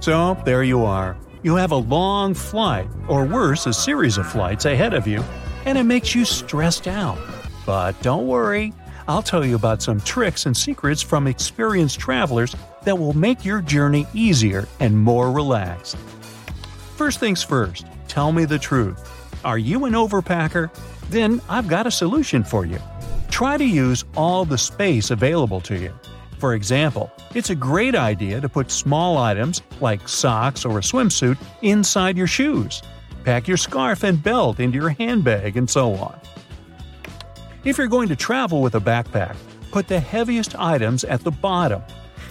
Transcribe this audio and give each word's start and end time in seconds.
So, 0.00 0.36
there 0.44 0.62
you 0.62 0.84
are. 0.84 1.16
You 1.42 1.56
have 1.56 1.72
a 1.72 1.76
long 1.76 2.34
flight, 2.34 2.88
or 3.08 3.24
worse, 3.24 3.66
a 3.66 3.72
series 3.72 4.18
of 4.18 4.26
flights 4.26 4.64
ahead 4.64 4.94
of 4.94 5.06
you, 5.06 5.22
and 5.64 5.76
it 5.76 5.84
makes 5.84 6.14
you 6.14 6.24
stressed 6.24 6.88
out. 6.88 7.18
But 7.66 8.00
don't 8.02 8.26
worry, 8.26 8.72
I'll 9.08 9.22
tell 9.22 9.44
you 9.44 9.54
about 9.54 9.82
some 9.82 10.00
tricks 10.00 10.46
and 10.46 10.56
secrets 10.56 11.02
from 11.02 11.26
experienced 11.26 11.98
travelers 11.98 12.56
that 12.84 12.98
will 12.98 13.12
make 13.12 13.44
your 13.44 13.60
journey 13.60 14.06
easier 14.14 14.66
and 14.80 14.98
more 14.98 15.30
relaxed. 15.30 15.96
First 16.96 17.20
things 17.20 17.42
first, 17.42 17.86
tell 18.08 18.32
me 18.32 18.44
the 18.44 18.58
truth. 18.58 19.10
Are 19.44 19.58
you 19.58 19.84
an 19.84 19.92
overpacker? 19.92 20.70
Then 21.10 21.40
I've 21.48 21.68
got 21.68 21.86
a 21.86 21.90
solution 21.90 22.44
for 22.44 22.64
you. 22.64 22.78
Try 23.30 23.58
to 23.58 23.64
use 23.64 24.04
all 24.16 24.44
the 24.44 24.56
space 24.56 25.10
available 25.10 25.60
to 25.62 25.76
you. 25.76 25.92
For 26.38 26.54
example, 26.54 27.10
it's 27.34 27.50
a 27.50 27.54
great 27.54 27.94
idea 27.94 28.40
to 28.40 28.48
put 28.48 28.70
small 28.70 29.18
items 29.18 29.62
like 29.80 30.08
socks 30.08 30.64
or 30.64 30.78
a 30.78 30.82
swimsuit 30.82 31.38
inside 31.62 32.16
your 32.16 32.26
shoes. 32.26 32.82
Pack 33.24 33.48
your 33.48 33.56
scarf 33.56 34.04
and 34.04 34.22
belt 34.22 34.60
into 34.60 34.78
your 34.78 34.90
handbag 34.90 35.56
and 35.56 35.68
so 35.68 35.94
on. 35.94 36.20
If 37.64 37.78
you're 37.78 37.86
going 37.86 38.08
to 38.08 38.16
travel 38.16 38.60
with 38.60 38.74
a 38.74 38.80
backpack, 38.80 39.36
put 39.70 39.88
the 39.88 39.98
heaviest 39.98 40.54
items 40.58 41.02
at 41.04 41.24
the 41.24 41.30
bottom. 41.30 41.82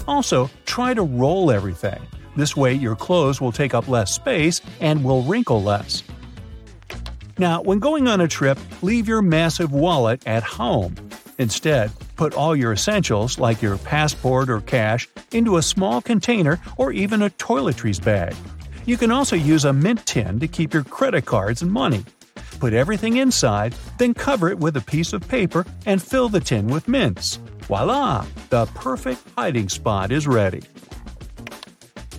Also, 0.08 0.50
try 0.66 0.94
to 0.94 1.02
roll 1.02 1.50
everything. 1.50 2.00
This 2.36 2.56
way, 2.56 2.74
your 2.74 2.96
clothes 2.96 3.42
will 3.42 3.52
take 3.52 3.74
up 3.74 3.88
less 3.88 4.14
space 4.14 4.62
and 4.80 5.04
will 5.04 5.24
wrinkle 5.24 5.64
less. 5.64 6.04
Now, 7.40 7.62
when 7.64 7.80
going 7.80 8.08
on 8.08 8.22
a 8.22 8.28
trip, 8.28 8.60
leave 8.84 9.08
your 9.08 9.24
massive 9.24 9.72
wallet 9.72 10.22
at 10.28 10.44
home. 10.44 10.96
Instead, 11.40 11.92
put 12.16 12.34
all 12.34 12.56
your 12.56 12.74
essentials, 12.74 13.40
like 13.40 13.62
your 13.62 13.78
passport 13.78 14.50
or 14.50 14.62
cash, 14.62 15.08
into 15.32 15.58
a 15.58 15.62
small 15.62 16.02
container 16.02 16.60
or 16.78 16.92
even 16.92 17.22
a 17.22 17.30
toiletries 17.32 18.04
bag. 18.04 18.36
You 18.86 18.98
can 18.98 19.12
also 19.12 19.36
use 19.36 19.66
a 19.66 19.74
mint 19.74 20.06
tin 20.06 20.40
to 20.40 20.48
keep 20.48 20.74
your 20.74 20.84
credit 20.84 21.26
cards 21.26 21.62
and 21.62 21.72
money. 21.72 22.04
Put 22.60 22.74
everything 22.74 23.18
inside, 23.18 23.76
then 23.98 24.14
cover 24.14 24.50
it 24.50 24.60
with 24.60 24.78
a 24.78 24.82
piece 24.82 25.14
of 25.14 25.28
paper 25.28 25.66
and 25.86 26.02
fill 26.02 26.30
the 26.30 26.40
tin 26.40 26.68
with 26.68 26.88
mints. 26.88 27.40
Voila! 27.68 28.26
The 28.50 28.66
perfect 28.68 29.22
hiding 29.38 29.70
spot 29.70 30.12
is 30.12 30.28
ready. 30.28 30.64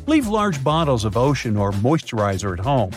Leave 0.06 0.26
large 0.26 0.62
bottles 0.62 1.04
of 1.04 1.16
ocean 1.16 1.56
or 1.56 1.72
moisturizer 1.72 2.52
at 2.52 2.64
home. 2.64 2.90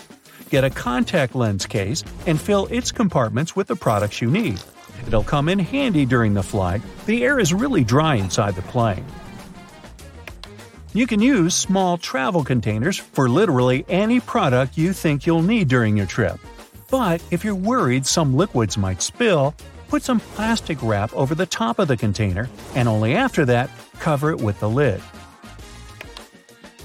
Get 0.50 0.64
a 0.64 0.70
contact 0.70 1.36
lens 1.36 1.66
case 1.66 2.04
and 2.26 2.40
fill 2.40 2.68
its 2.68 2.92
compartments 2.92 3.56
with 3.56 3.68
the 3.68 3.76
products 3.76 4.22
you 4.22 4.30
need. 4.30 4.60
It'll 5.08 5.24
come 5.24 5.48
in 5.48 5.58
handy 5.58 6.06
during 6.06 6.34
the 6.34 6.44
flight. 6.44 6.82
The 7.06 7.24
air 7.24 7.40
is 7.40 7.54
really 7.54 7.84
dry 7.84 8.16
inside 8.16 8.56
the 8.56 8.62
plane. 8.64 9.06
You 10.94 11.08
can 11.08 11.22
use 11.22 11.56
small 11.56 11.98
travel 11.98 12.44
containers 12.44 12.98
for 12.98 13.30
literally 13.30 13.86
any 13.88 14.20
product 14.20 14.78
you 14.78 14.92
think 14.92 15.26
you'll 15.26 15.42
need 15.42 15.70
during 15.70 15.96
your 15.96 16.08
trip. 16.08 16.40
But 16.90 17.22
if 17.32 17.46
you're 17.46 17.56
worried 17.56 18.06
some 18.06 18.36
liquids 18.36 18.78
might 18.78 19.02
spill, 19.02 19.56
put 19.88 20.04
some 20.04 20.20
plastic 20.20 20.78
wrap 20.82 21.14
over 21.14 21.36
the 21.36 21.46
top 21.46 21.80
of 21.80 21.88
the 21.88 21.98
container, 21.98 22.50
and 22.76 22.90
only 22.90 23.16
after 23.16 23.46
that, 23.46 23.70
cover 24.00 24.32
it 24.32 24.42
with 24.42 24.60
the 24.60 24.70
lid. 24.70 25.02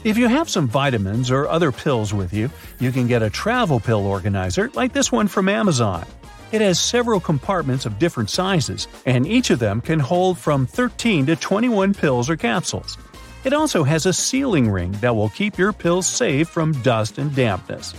If 0.05 0.19
you 0.19 0.29
have 0.29 0.51
some 0.51 0.69
vitamins 0.69 1.31
or 1.31 1.48
other 1.48 1.73
pills 1.73 2.12
with 2.12 2.33
you, 2.33 2.51
you 2.81 2.92
can 2.92 3.07
get 3.07 3.23
a 3.23 3.31
travel 3.31 3.81
pill 3.81 4.07
organizer 4.07 4.70
like 4.75 4.92
this 4.92 5.11
one 5.11 5.29
from 5.29 5.48
Amazon. 5.48 6.05
It 6.53 6.61
has 6.61 6.78
several 6.78 7.19
compartments 7.19 7.86
of 7.86 7.98
different 7.98 8.28
sizes, 8.28 8.86
and 9.06 9.27
each 9.27 9.48
of 9.48 9.58
them 9.58 9.81
can 9.81 9.98
hold 9.98 10.36
from 10.36 10.67
13 10.67 11.25
to 11.27 11.36
21 11.36 11.95
pills 11.95 12.28
or 12.28 12.36
capsules. 12.36 12.98
It 13.45 13.55
also 13.55 13.83
has 13.84 14.05
a 14.05 14.12
sealing 14.12 14.70
ring 14.70 14.92
that 15.00 15.17
will 15.17 15.30
keep 15.30 15.56
your 15.56 15.73
pills 15.73 16.06
safe 16.06 16.48
from 16.48 16.73
dust 16.83 17.17
and 17.17 17.34
dampness. 17.34 17.95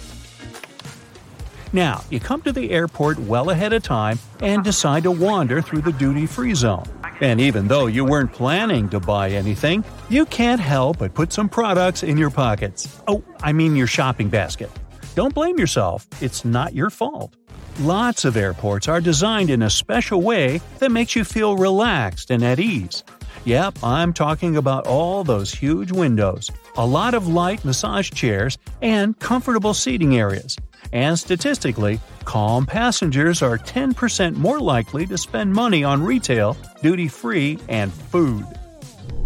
Now, 1.73 2.03
you 2.11 2.19
come 2.19 2.43
to 2.43 2.51
the 2.51 2.69
airport 2.69 3.17
well 3.17 3.49
ahead 3.49 3.73
of 3.73 3.81
time 3.81 4.19
and 4.39 4.63
decide 4.63 5.03
to 5.03 5.11
wander 5.11 5.59
through 5.59 5.81
the 5.81 5.91
duty 5.91 6.27
free 6.27 6.53
zone. 6.53 6.85
And 7.21 7.41
even 7.41 7.67
though 7.67 7.87
you 7.87 8.05
weren't 8.05 8.31
planning 8.31 8.87
to 8.89 8.99
buy 8.99 9.31
anything, 9.31 9.83
you 10.09 10.25
can't 10.25 10.61
help 10.61 10.99
but 10.99 11.15
put 11.15 11.33
some 11.33 11.49
products 11.49 12.03
in 12.03 12.17
your 12.17 12.29
pockets. 12.29 13.01
Oh, 13.07 13.23
I 13.41 13.51
mean 13.51 13.75
your 13.75 13.87
shopping 13.87 14.29
basket. 14.29 14.69
Don't 15.15 15.33
blame 15.33 15.57
yourself, 15.57 16.05
it's 16.21 16.45
not 16.45 16.75
your 16.75 16.91
fault. 16.91 17.35
Lots 17.79 18.23
of 18.23 18.37
airports 18.37 18.87
are 18.87 19.01
designed 19.01 19.49
in 19.49 19.63
a 19.63 19.69
special 19.69 20.21
way 20.21 20.61
that 20.77 20.91
makes 20.91 21.15
you 21.15 21.23
feel 21.23 21.57
relaxed 21.57 22.29
and 22.29 22.43
at 22.43 22.59
ease. 22.59 23.03
Yep, 23.45 23.83
I'm 23.83 24.13
talking 24.13 24.57
about 24.57 24.85
all 24.85 25.23
those 25.23 25.51
huge 25.51 25.91
windows, 25.91 26.51
a 26.77 26.85
lot 26.85 27.15
of 27.15 27.27
light 27.27 27.65
massage 27.65 28.11
chairs, 28.11 28.59
and 28.83 29.17
comfortable 29.17 29.73
seating 29.73 30.17
areas. 30.17 30.55
And 30.93 31.17
statistically, 31.17 31.99
calm 32.25 32.67
passengers 32.67 33.41
are 33.41 33.57
10% 33.57 34.35
more 34.35 34.59
likely 34.59 35.07
to 35.07 35.17
spend 35.17 35.51
money 35.51 35.83
on 35.83 36.03
retail, 36.03 36.55
duty 36.83 37.07
free, 37.07 37.57
and 37.69 37.91
food. 37.91 38.45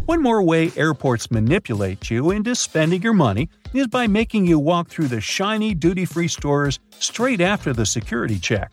One 0.07 0.23
more 0.23 0.41
way 0.41 0.71
airports 0.77 1.29
manipulate 1.31 2.09
you 2.09 2.31
into 2.31 2.55
spending 2.55 3.01
your 3.01 3.11
money 3.11 3.49
is 3.73 3.87
by 3.87 4.07
making 4.07 4.45
you 4.45 4.57
walk 4.57 4.87
through 4.87 5.09
the 5.09 5.19
shiny 5.19 5.73
duty 5.73 6.05
free 6.05 6.29
stores 6.29 6.79
straight 6.91 7.41
after 7.41 7.73
the 7.73 7.85
security 7.85 8.39
check. 8.39 8.71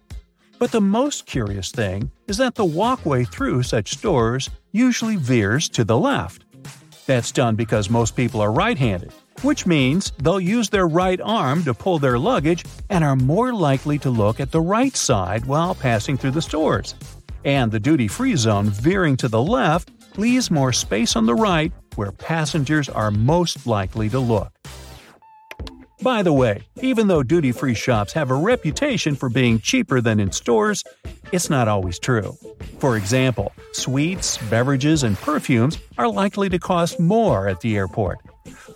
But 0.61 0.71
the 0.71 0.81
most 0.81 1.27
curious 1.27 1.73
thing 1.73 2.13
is 2.29 2.37
that 2.37 2.55
the 2.55 2.65
walkway 2.65 3.25
through 3.25 3.65
such 3.65 3.95
stores 3.95 4.49
usually 4.71 5.17
veers 5.17 5.69
to 5.71 5.83
the 5.83 5.99
left. 5.99 6.45
That's 7.05 7.33
done 7.33 7.57
because 7.57 7.91
most 7.91 8.15
people 8.15 8.41
are 8.41 8.53
right 8.53 8.79
handed, 8.79 9.13
which 9.43 9.67
means 9.67 10.13
they'll 10.23 10.39
use 10.39 10.69
their 10.69 10.87
right 10.87 11.21
arm 11.21 11.65
to 11.65 11.75
pull 11.75 11.99
their 11.99 12.17
luggage 12.17 12.65
and 12.91 13.03
are 13.03 13.17
more 13.17 13.53
likely 13.53 13.99
to 13.99 14.09
look 14.09 14.39
at 14.39 14.53
the 14.53 14.61
right 14.61 14.95
side 14.95 15.47
while 15.47 15.75
passing 15.75 16.17
through 16.17 16.31
the 16.31 16.41
stores. 16.41 16.95
And 17.45 17.73
the 17.73 17.81
duty 17.81 18.07
free 18.07 18.37
zone 18.37 18.71
veering 18.71 19.17
to 19.17 19.27
the 19.27 19.43
left 19.43 19.91
leaves 20.17 20.51
more 20.51 20.73
space 20.73 21.17
on 21.17 21.27
the 21.27 21.35
right 21.35 21.73
where 21.97 22.13
passengers 22.13 22.89
are 22.89 23.11
most 23.11 23.67
likely 23.67 24.09
to 24.09 24.19
look. 24.19 24.53
By 26.03 26.23
the 26.23 26.33
way, 26.33 26.63
even 26.83 27.07
though 27.07 27.23
duty 27.23 27.51
free 27.53 27.75
shops 27.75 28.13
have 28.13 28.31
a 28.31 28.35
reputation 28.35 29.15
for 29.15 29.29
being 29.29 29.59
cheaper 29.59 30.01
than 30.01 30.21
in 30.21 30.33
stores, 30.33 30.85
it's 31.33 31.49
not 31.49 31.67
always 31.67 31.99
true. 31.99 32.37
For 32.79 32.97
example, 32.97 33.53
sweets, 33.73 34.37
beverages, 34.51 35.03
and 35.03 35.17
perfumes 35.17 35.79
are 35.97 36.09
likely 36.09 36.49
to 36.51 36.59
cost 36.59 37.01
more 37.01 37.49
at 37.49 37.61
the 37.61 37.77
airport. 37.77 38.19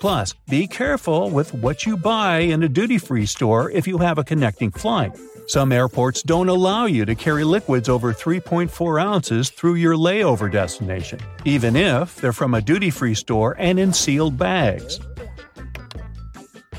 Plus, 0.01 0.35
be 0.49 0.67
careful 0.67 1.29
with 1.29 1.53
what 1.53 1.85
you 1.85 1.97
buy 1.97 2.39
in 2.39 2.63
a 2.63 2.69
duty 2.69 2.99
free 2.99 3.27
store 3.27 3.71
if 3.71 3.87
you 3.87 3.99
have 3.99 4.17
a 4.17 4.25
connecting 4.25 4.71
flight. 4.71 5.13
Some 5.49 5.73
airports 5.73 6.23
don't 6.23 6.51
allow 6.51 6.85
you 6.85 7.07
to 7.07 7.15
carry 7.15 7.43
liquids 7.43 7.89
over 7.89 8.13
3.4 8.13 9.03
ounces 9.03 9.49
through 9.49 9.77
your 9.77 9.95
layover 9.95 10.53
destination, 10.53 11.21
even 11.47 11.75
if 11.75 12.17
they're 12.17 12.35
from 12.35 12.53
a 12.53 12.61
duty 12.61 12.91
free 12.91 13.15
store 13.15 13.57
and 13.59 13.79
in 13.79 13.95
sealed 13.95 14.37
bags. 14.37 15.01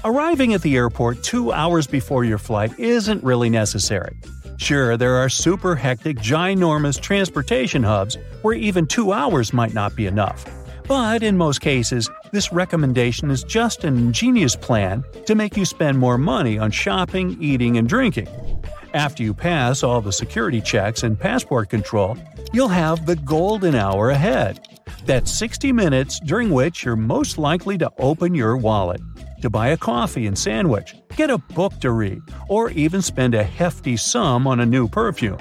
Arriving 0.05 0.53
at 0.53 0.61
the 0.61 0.75
airport 0.75 1.23
two 1.23 1.51
hours 1.51 1.87
before 1.87 2.23
your 2.23 2.37
flight 2.37 2.77
isn't 2.77 3.23
really 3.23 3.49
necessary. 3.49 4.15
Sure, 4.57 4.97
there 4.97 5.15
are 5.15 5.29
super 5.29 5.75
hectic, 5.75 6.17
ginormous 6.17 7.01
transportation 7.01 7.81
hubs 7.81 8.19
where 8.43 8.53
even 8.53 8.85
two 8.85 9.11
hours 9.11 9.51
might 9.51 9.73
not 9.73 9.95
be 9.95 10.05
enough. 10.05 10.45
But 10.87 11.23
in 11.23 11.37
most 11.37 11.61
cases, 11.61 12.07
this 12.31 12.51
recommendation 12.51 13.31
is 13.31 13.43
just 13.43 13.83
an 13.83 13.97
ingenious 13.97 14.55
plan 14.55 15.03
to 15.25 15.35
make 15.35 15.57
you 15.57 15.65
spend 15.65 15.97
more 15.97 16.17
money 16.17 16.57
on 16.57 16.71
shopping, 16.71 17.37
eating, 17.41 17.77
and 17.77 17.87
drinking. 17.87 18.27
After 18.93 19.23
you 19.23 19.33
pass 19.33 19.83
all 19.83 20.01
the 20.01 20.11
security 20.11 20.61
checks 20.61 21.03
and 21.03 21.19
passport 21.19 21.69
control, 21.69 22.17
you'll 22.53 22.67
have 22.67 23.05
the 23.05 23.15
golden 23.15 23.75
hour 23.75 24.09
ahead. 24.09 24.67
That's 25.05 25.31
60 25.31 25.71
minutes 25.71 26.19
during 26.19 26.49
which 26.49 26.83
you're 26.83 26.95
most 26.95 27.37
likely 27.37 27.77
to 27.77 27.91
open 27.97 28.33
your 28.33 28.57
wallet, 28.57 29.01
to 29.41 29.49
buy 29.49 29.69
a 29.69 29.77
coffee 29.77 30.27
and 30.27 30.37
sandwich, 30.37 30.95
get 31.15 31.29
a 31.29 31.37
book 31.37 31.79
to 31.81 31.91
read, 31.91 32.21
or 32.47 32.71
even 32.71 33.01
spend 33.01 33.35
a 33.35 33.43
hefty 33.43 33.95
sum 33.95 34.47
on 34.47 34.59
a 34.59 34.65
new 34.65 34.87
perfume. 34.87 35.37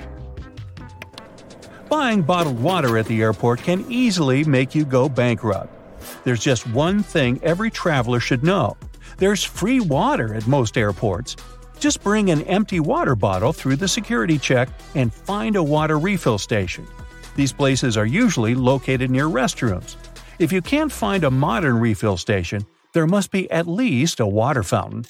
Buying 1.89 2.21
bottled 2.21 2.61
water 2.61 2.99
at 2.99 3.07
the 3.07 3.23
airport 3.23 3.63
can 3.63 3.85
easily 3.91 4.45
make 4.45 4.75
you 4.75 4.85
go 4.85 5.09
bankrupt. 5.09 5.78
There's 6.25 6.41
just 6.41 6.67
one 6.69 7.03
thing 7.03 7.41
every 7.43 7.71
traveler 7.71 8.21
should 8.21 8.43
know 8.43 8.77
there's 9.19 9.43
free 9.43 9.81
water 9.81 10.35
at 10.35 10.47
most 10.47 10.77
airports. 10.79 11.37
Just 11.79 12.03
bring 12.03 12.31
an 12.31 12.43
empty 12.43 12.81
water 12.81 13.17
bottle 13.17 13.53
through 13.53 13.77
the 13.77 13.89
security 13.89 14.39
check 14.39 14.69
and 14.95 15.13
find 15.13 15.57
a 15.57 15.63
water 15.63 15.99
refill 15.99 16.39
station. 16.39 16.87
These 17.35 17.53
places 17.53 17.97
are 17.97 18.07
usually 18.07 18.55
located 18.55 19.11
near 19.11 19.27
restrooms. 19.27 19.97
If 20.39 20.53
you 20.53 20.63
can't 20.63 20.93
find 20.93 21.25
a 21.25 21.31
modern 21.31 21.79
refill 21.79 22.17
station, 22.17 22.65
there 22.93 23.07
must 23.07 23.31
be 23.31 23.51
at 23.51 23.67
least 23.67 24.21
a 24.21 24.27
water 24.27 24.63
fountain. 24.63 25.05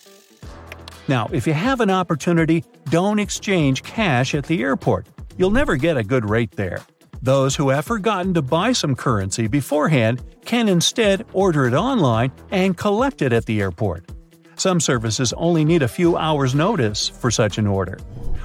Now, 1.06 1.28
if 1.32 1.46
you 1.46 1.54
have 1.54 1.80
an 1.80 1.90
opportunity, 1.90 2.64
don't 2.90 3.18
exchange 3.18 3.82
cash 3.82 4.34
at 4.34 4.44
the 4.44 4.62
airport. 4.62 5.06
You'll 5.38 5.50
never 5.50 5.76
get 5.76 5.96
a 5.96 6.02
good 6.02 6.28
rate 6.28 6.52
there. 6.52 6.82
Those 7.22 7.56
who 7.56 7.70
have 7.70 7.84
forgotten 7.84 8.34
to 8.34 8.42
buy 8.42 8.72
some 8.72 8.94
currency 8.94 9.48
beforehand 9.48 10.22
can 10.44 10.68
instead 10.68 11.26
order 11.32 11.66
it 11.66 11.74
online 11.74 12.32
and 12.50 12.76
collect 12.76 13.22
it 13.22 13.32
at 13.32 13.46
the 13.46 13.60
airport. 13.60 14.10
Some 14.56 14.80
services 14.80 15.32
only 15.34 15.64
need 15.64 15.82
a 15.82 15.88
few 15.88 16.16
hours' 16.16 16.54
notice 16.54 17.08
for 17.08 17.30
such 17.30 17.58
an 17.58 17.66
order. 17.66 17.98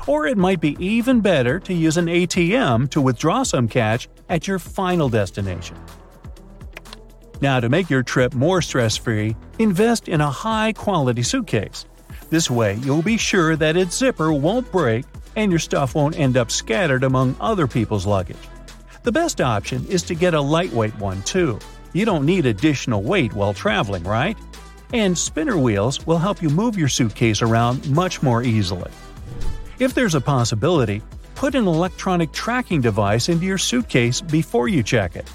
Or 0.05 0.27
it 0.27 0.37
might 0.37 0.59
be 0.59 0.75
even 0.83 1.21
better 1.21 1.59
to 1.61 1.73
use 1.73 1.97
an 1.97 2.07
ATM 2.07 2.89
to 2.91 3.01
withdraw 3.01 3.43
some 3.43 3.67
cash 3.67 4.07
at 4.29 4.47
your 4.47 4.59
final 4.59 5.09
destination. 5.09 5.77
Now, 7.41 7.59
to 7.59 7.69
make 7.69 7.89
your 7.89 8.03
trip 8.03 8.33
more 8.33 8.61
stress 8.61 8.95
free, 8.95 9.35
invest 9.59 10.07
in 10.07 10.21
a 10.21 10.29
high 10.29 10.73
quality 10.73 11.23
suitcase. 11.23 11.85
This 12.29 12.49
way, 12.49 12.75
you'll 12.75 13.01
be 13.01 13.17
sure 13.17 13.55
that 13.55 13.77
its 13.77 13.97
zipper 13.97 14.31
won't 14.31 14.71
break 14.71 15.05
and 15.35 15.51
your 15.51 15.59
stuff 15.59 15.95
won't 15.95 16.17
end 16.17 16.37
up 16.37 16.51
scattered 16.51 17.03
among 17.03 17.35
other 17.39 17.67
people's 17.67 18.05
luggage. 18.05 18.37
The 19.03 19.11
best 19.11 19.41
option 19.41 19.85
is 19.87 20.01
to 20.03 20.15
get 20.15 20.33
a 20.33 20.39
lightweight 20.39 20.97
one, 20.97 21.21
too. 21.23 21.59
You 21.91 22.05
don't 22.05 22.25
need 22.25 22.45
additional 22.45 23.03
weight 23.03 23.33
while 23.33 23.53
traveling, 23.53 24.03
right? 24.03 24.37
And 24.93 25.17
spinner 25.17 25.57
wheels 25.57 26.07
will 26.07 26.17
help 26.17 26.41
you 26.41 26.49
move 26.49 26.77
your 26.77 26.87
suitcase 26.87 27.41
around 27.41 27.89
much 27.89 28.23
more 28.23 28.43
easily. 28.43 28.89
If 29.77 29.93
there's 29.93 30.15
a 30.15 30.21
possibility, 30.21 31.01
put 31.35 31.53
an 31.53 31.67
electronic 31.67 32.31
tracking 32.31 32.79
device 32.79 33.27
into 33.27 33.45
your 33.45 33.57
suitcase 33.57 34.21
before 34.21 34.69
you 34.69 34.81
check 34.83 35.17
it. 35.17 35.29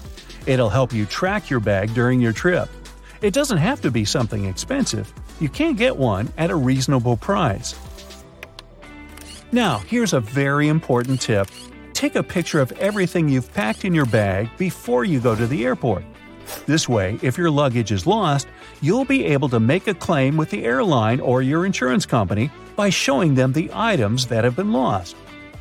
It'll 0.47 0.69
help 0.69 0.91
you 0.91 1.05
track 1.05 1.51
your 1.51 1.59
bag 1.59 1.93
during 1.93 2.19
your 2.19 2.33
trip. 2.33 2.69
It 3.21 3.35
doesn't 3.35 3.57
have 3.59 3.81
to 3.81 3.91
be 3.91 4.03
something 4.03 4.45
expensive, 4.45 5.13
you 5.39 5.49
can 5.49 5.75
get 5.75 5.95
one 5.95 6.33
at 6.37 6.49
a 6.49 6.55
reasonable 6.55 7.17
price. 7.17 7.75
Now, 9.51 9.79
here's 9.79 10.13
a 10.13 10.19
very 10.19 10.67
important 10.67 11.21
tip 11.21 11.47
take 11.99 12.15
a 12.15 12.23
picture 12.23 12.61
of 12.61 12.71
everything 12.79 13.27
you've 13.27 13.53
packed 13.53 13.83
in 13.83 13.93
your 13.93 14.05
bag 14.05 14.49
before 14.57 15.03
you 15.03 15.19
go 15.19 15.35
to 15.35 15.45
the 15.45 15.65
airport. 15.65 16.01
This 16.65 16.87
way, 16.87 17.19
if 17.21 17.37
your 17.37 17.51
luggage 17.51 17.91
is 17.91 18.07
lost, 18.07 18.47
you'll 18.81 19.03
be 19.03 19.25
able 19.25 19.49
to 19.49 19.59
make 19.59 19.85
a 19.85 19.93
claim 19.93 20.37
with 20.37 20.49
the 20.49 20.63
airline 20.63 21.19
or 21.19 21.41
your 21.41 21.65
insurance 21.65 22.05
company 22.05 22.49
by 22.77 22.89
showing 22.89 23.35
them 23.35 23.51
the 23.51 23.69
items 23.73 24.27
that 24.27 24.45
have 24.45 24.55
been 24.55 24.71
lost. 24.71 25.17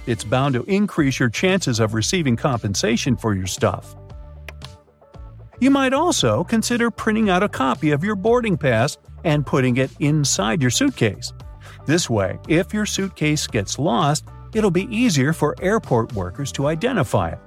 It's 0.06 0.22
bound 0.22 0.54
to 0.54 0.62
increase 0.64 1.18
your 1.18 1.28
chances 1.28 1.80
of 1.80 1.92
receiving 1.92 2.36
compensation 2.36 3.16
for 3.16 3.34
your 3.34 3.48
stuff. 3.48 3.96
You 5.58 5.72
might 5.72 5.92
also 5.92 6.44
consider 6.44 6.88
printing 6.88 7.28
out 7.28 7.42
a 7.42 7.48
copy 7.48 7.90
of 7.90 8.04
your 8.04 8.14
boarding 8.14 8.56
pass 8.56 8.96
and 9.24 9.44
putting 9.44 9.78
it 9.78 9.90
inside 9.98 10.62
your 10.62 10.70
suitcase. 10.70 11.32
This 11.84 12.08
way, 12.08 12.38
if 12.46 12.72
your 12.72 12.86
suitcase 12.86 13.48
gets 13.48 13.76
lost, 13.76 14.24
it'll 14.54 14.70
be 14.70 14.94
easier 14.94 15.32
for 15.32 15.54
airport 15.60 16.12
workers 16.12 16.52
to 16.52 16.66
identify 16.66 17.30
it. 17.30 17.38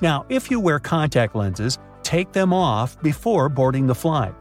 Now, 0.00 0.26
if 0.28 0.50
you 0.50 0.58
wear 0.58 0.78
contact 0.78 1.36
lenses, 1.36 1.78
take 2.02 2.32
them 2.32 2.52
off 2.52 3.00
before 3.02 3.48
boarding 3.48 3.86
the 3.86 3.94
flight. 3.94 4.34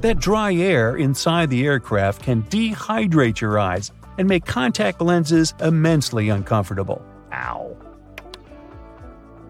That 0.00 0.18
dry 0.18 0.54
air 0.54 0.96
inside 0.96 1.50
the 1.50 1.64
aircraft 1.64 2.22
can 2.22 2.42
dehydrate 2.44 3.40
your 3.40 3.58
eyes 3.58 3.92
and 4.18 4.28
make 4.28 4.44
contact 4.44 5.00
lenses 5.00 5.54
immensely 5.60 6.28
uncomfortable. 6.28 7.04
Ow. 7.32 7.76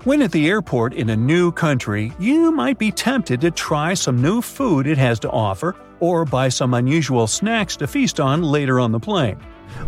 When 0.04 0.20
at 0.20 0.32
the 0.32 0.48
airport 0.48 0.92
in 0.92 1.08
a 1.08 1.16
new 1.16 1.50
country, 1.50 2.12
you 2.18 2.52
might 2.52 2.78
be 2.78 2.92
tempted 2.92 3.40
to 3.40 3.50
try 3.50 3.94
some 3.94 4.20
new 4.20 4.42
food 4.42 4.86
it 4.86 4.98
has 4.98 5.18
to 5.20 5.30
offer 5.30 5.74
or 6.00 6.26
buy 6.26 6.50
some 6.50 6.74
unusual 6.74 7.26
snacks 7.26 7.76
to 7.78 7.86
feast 7.86 8.20
on 8.20 8.42
later 8.42 8.80
on 8.80 8.92
the 8.92 9.00
plane. 9.00 9.38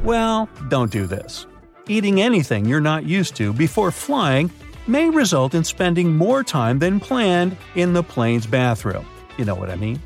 Well, 0.02 0.48
don't 0.68 0.90
do 0.90 1.06
this. 1.06 1.46
Eating 1.88 2.20
anything 2.20 2.64
you're 2.64 2.80
not 2.80 3.04
used 3.04 3.36
to 3.36 3.52
before 3.52 3.90
flying 3.90 4.50
may 4.86 5.10
result 5.10 5.54
in 5.54 5.64
spending 5.64 6.16
more 6.16 6.42
time 6.42 6.78
than 6.78 7.00
planned 7.00 7.56
in 7.74 7.92
the 7.92 8.02
plane's 8.02 8.46
bathroom. 8.46 9.06
You 9.38 9.44
know 9.44 9.54
what 9.54 9.70
I 9.70 9.76
mean? 9.76 10.00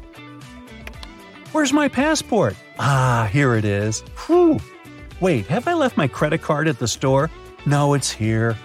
Where's 1.53 1.73
my 1.73 1.89
passport? 1.89 2.55
Ah, 2.79 3.29
here 3.33 3.55
it 3.55 3.65
is. 3.65 4.01
Whew. 4.27 4.61
Wait, 5.21 5.47
have 5.49 5.67
I 5.69 5.75
left 5.75 5.97
my 5.97 6.09
credit 6.09 6.43
card 6.43 6.69
at 6.69 6.79
the 6.79 6.89
store? 6.89 7.31
No, 7.67 7.95
it's 7.95 8.11
here. 8.11 8.57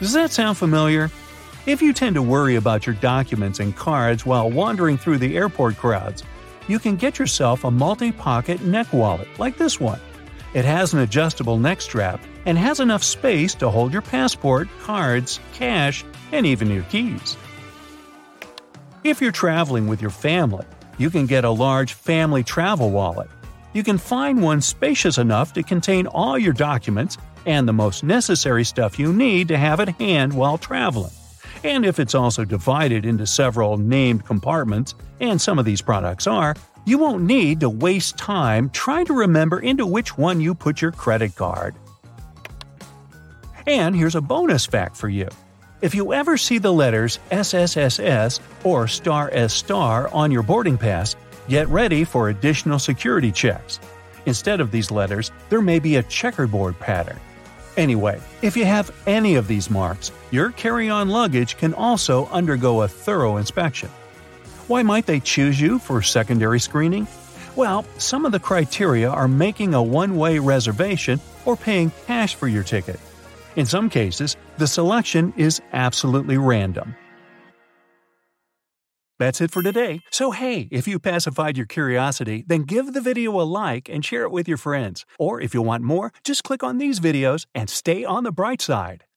Does 0.00 0.12
that 0.12 0.30
sound 0.30 0.58
familiar? 0.58 1.10
If 1.66 1.82
you 1.82 1.92
tend 1.92 2.14
to 2.14 2.22
worry 2.22 2.56
about 2.56 2.86
your 2.86 2.94
documents 2.96 3.60
and 3.60 3.76
cards 3.76 4.24
while 4.24 4.50
wandering 4.50 4.96
through 4.96 5.18
the 5.18 5.36
airport 5.36 5.76
crowds, 5.76 6.24
you 6.66 6.78
can 6.78 6.96
get 6.96 7.18
yourself 7.18 7.64
a 7.64 7.70
multi 7.70 8.12
pocket 8.12 8.62
neck 8.62 8.92
wallet 8.92 9.28
like 9.38 9.56
this 9.56 9.80
one. 9.80 10.00
It 10.54 10.64
has 10.64 10.94
an 10.94 11.00
adjustable 11.00 11.58
neck 11.58 11.80
strap 11.80 12.20
and 12.46 12.56
has 12.56 12.80
enough 12.80 13.04
space 13.04 13.54
to 13.56 13.68
hold 13.68 13.92
your 13.92 14.02
passport, 14.02 14.68
cards, 14.80 15.40
cash, 15.52 16.04
and 16.32 16.46
even 16.46 16.70
your 16.70 16.84
keys. 16.84 17.36
If 19.04 19.20
you're 19.20 19.32
traveling 19.32 19.86
with 19.86 20.00
your 20.00 20.10
family, 20.10 20.66
you 20.96 21.10
can 21.10 21.26
get 21.26 21.44
a 21.44 21.50
large 21.50 21.92
family 21.92 22.42
travel 22.42 22.90
wallet. 22.90 23.28
You 23.72 23.84
can 23.84 23.98
find 23.98 24.42
one 24.42 24.60
spacious 24.60 25.18
enough 25.18 25.52
to 25.52 25.62
contain 25.62 26.06
all 26.06 26.38
your 26.38 26.54
documents 26.54 27.18
and 27.46 27.68
the 27.68 27.72
most 27.72 28.02
necessary 28.02 28.64
stuff 28.64 28.98
you 28.98 29.12
need 29.12 29.48
to 29.48 29.58
have 29.58 29.80
at 29.80 29.90
hand 30.00 30.32
while 30.32 30.58
traveling. 30.58 31.12
And 31.62 31.84
if 31.84 31.98
it's 31.98 32.14
also 32.14 32.44
divided 32.44 33.04
into 33.04 33.26
several 33.26 33.76
named 33.76 34.24
compartments, 34.24 34.94
and 35.20 35.40
some 35.40 35.58
of 35.58 35.64
these 35.64 35.82
products 35.82 36.26
are, 36.26 36.54
you 36.88 36.96
won't 36.96 37.22
need 37.22 37.60
to 37.60 37.68
waste 37.68 38.16
time 38.16 38.70
trying 38.70 39.04
to 39.04 39.12
remember 39.12 39.60
into 39.60 39.84
which 39.84 40.16
one 40.16 40.40
you 40.40 40.54
put 40.54 40.80
your 40.80 40.90
credit 40.90 41.36
card. 41.36 41.74
And 43.66 43.94
here's 43.94 44.14
a 44.14 44.22
bonus 44.22 44.64
fact 44.64 44.96
for 44.96 45.10
you. 45.10 45.28
If 45.82 45.94
you 45.94 46.14
ever 46.14 46.38
see 46.38 46.56
the 46.56 46.72
letters 46.72 47.18
SSSS 47.30 48.40
or 48.64 48.88
star 48.88 49.28
S 49.32 49.52
star 49.52 50.08
on 50.08 50.30
your 50.30 50.42
boarding 50.42 50.78
pass, 50.78 51.14
get 51.48 51.68
ready 51.68 52.04
for 52.04 52.30
additional 52.30 52.78
security 52.78 53.30
checks. 53.30 53.78
Instead 54.24 54.60
of 54.60 54.70
these 54.70 54.90
letters, 54.90 55.30
there 55.50 55.60
may 55.60 55.78
be 55.78 55.96
a 55.96 56.02
checkerboard 56.04 56.78
pattern. 56.80 57.20
Anyway, 57.76 58.20
if 58.42 58.56
you 58.56 58.64
have 58.64 58.90
any 59.06 59.36
of 59.36 59.46
these 59.46 59.70
marks, 59.70 60.10
your 60.30 60.50
carry 60.52 60.88
on 60.88 61.08
luggage 61.08 61.58
can 61.58 61.74
also 61.74 62.26
undergo 62.28 62.82
a 62.82 62.88
thorough 62.88 63.36
inspection. 63.36 63.90
Why 64.68 64.82
might 64.82 65.06
they 65.06 65.18
choose 65.18 65.58
you 65.58 65.78
for 65.78 66.02
secondary 66.02 66.60
screening? 66.60 67.06
Well, 67.56 67.86
some 67.96 68.26
of 68.26 68.32
the 68.32 68.38
criteria 68.38 69.08
are 69.08 69.26
making 69.26 69.72
a 69.72 69.82
one 69.82 70.16
way 70.16 70.38
reservation 70.38 71.20
or 71.46 71.56
paying 71.56 71.90
cash 72.06 72.34
for 72.34 72.48
your 72.48 72.62
ticket. 72.62 73.00
In 73.56 73.64
some 73.64 73.88
cases, 73.88 74.36
the 74.58 74.66
selection 74.66 75.32
is 75.38 75.62
absolutely 75.72 76.36
random. 76.36 76.94
That's 79.18 79.40
it 79.40 79.50
for 79.50 79.62
today. 79.62 80.00
So, 80.10 80.32
hey, 80.32 80.68
if 80.70 80.86
you 80.86 80.98
pacified 80.98 81.56
your 81.56 81.66
curiosity, 81.66 82.44
then 82.46 82.62
give 82.62 82.92
the 82.92 83.00
video 83.00 83.40
a 83.40 83.42
like 83.42 83.88
and 83.88 84.04
share 84.04 84.24
it 84.24 84.30
with 84.30 84.46
your 84.46 84.58
friends. 84.58 85.06
Or 85.18 85.40
if 85.40 85.54
you 85.54 85.62
want 85.62 85.82
more, 85.82 86.12
just 86.22 86.44
click 86.44 86.62
on 86.62 86.76
these 86.76 87.00
videos 87.00 87.46
and 87.54 87.70
stay 87.70 88.04
on 88.04 88.22
the 88.22 88.30
bright 88.30 88.60
side. 88.60 89.04